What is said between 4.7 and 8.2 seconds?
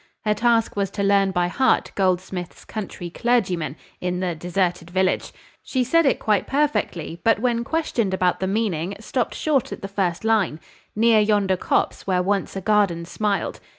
Village.' She said it quite perfectly, but, when questioned